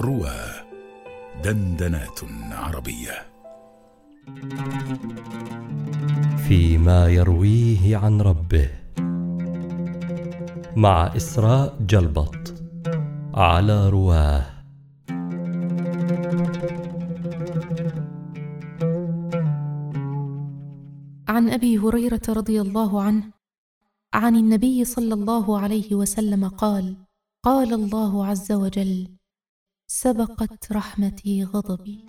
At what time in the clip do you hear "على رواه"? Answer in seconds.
13.34-14.46